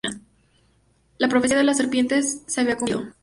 La 1.19 1.29
profecía 1.29 1.55
de 1.57 1.63
la 1.63 1.75
serpiente 1.75 2.23
se 2.23 2.59
había 2.59 2.75
cumplido. 2.75 3.13